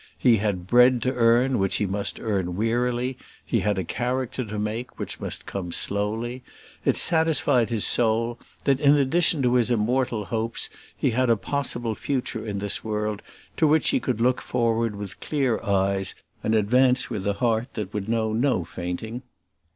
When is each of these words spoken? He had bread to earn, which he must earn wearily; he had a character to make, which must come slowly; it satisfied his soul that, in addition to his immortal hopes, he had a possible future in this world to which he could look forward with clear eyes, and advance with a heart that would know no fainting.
He 0.17 0.37
had 0.37 0.65
bread 0.65 0.99
to 1.03 1.13
earn, 1.13 1.59
which 1.59 1.75
he 1.75 1.85
must 1.85 2.19
earn 2.19 2.55
wearily; 2.55 3.19
he 3.45 3.59
had 3.59 3.77
a 3.77 3.83
character 3.83 4.43
to 4.43 4.57
make, 4.57 4.97
which 4.97 5.19
must 5.19 5.45
come 5.45 5.71
slowly; 5.71 6.41
it 6.83 6.97
satisfied 6.97 7.69
his 7.69 7.85
soul 7.85 8.39
that, 8.63 8.79
in 8.79 8.95
addition 8.95 9.43
to 9.43 9.53
his 9.53 9.69
immortal 9.69 10.25
hopes, 10.25 10.71
he 10.97 11.11
had 11.11 11.29
a 11.29 11.37
possible 11.37 11.93
future 11.93 12.43
in 12.43 12.57
this 12.57 12.83
world 12.83 13.21
to 13.57 13.67
which 13.67 13.89
he 13.89 13.99
could 13.99 14.19
look 14.19 14.41
forward 14.41 14.95
with 14.95 15.19
clear 15.19 15.61
eyes, 15.61 16.15
and 16.43 16.55
advance 16.55 17.11
with 17.11 17.27
a 17.27 17.33
heart 17.33 17.71
that 17.75 17.93
would 17.93 18.09
know 18.09 18.33
no 18.33 18.65
fainting. 18.65 19.21